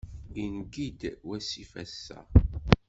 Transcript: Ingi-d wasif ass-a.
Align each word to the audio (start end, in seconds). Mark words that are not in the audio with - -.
Ingi-d 0.43 1.01
wasif 1.27 1.71
ass-a. 1.83 2.19